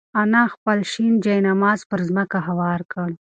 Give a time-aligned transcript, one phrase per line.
[0.21, 3.09] انا خپل شین جاینماز پر ځمکه هوار کړ.